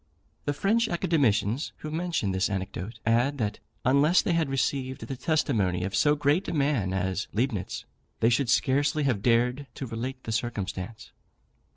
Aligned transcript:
The 0.45 0.53
French 0.53 0.87
Academicians 0.89 1.73
who 1.77 1.91
mention 1.91 2.31
this 2.31 2.49
anecdote, 2.49 2.97
add, 3.05 3.37
that 3.37 3.59
unless 3.85 4.23
they 4.23 4.33
had 4.33 4.49
received 4.49 5.05
the 5.05 5.15
testimony 5.15 5.83
of 5.83 5.95
so 5.95 6.15
great 6.15 6.47
a 6.47 6.53
man 6.55 6.91
as 6.91 7.27
Leibnitz, 7.33 7.85
they 8.19 8.31
should 8.31 8.49
scarcely 8.49 9.03
have 9.03 9.21
dared 9.21 9.67
to 9.75 9.85
relate 9.85 10.23
the 10.23 10.31
circumstance. 10.31 11.11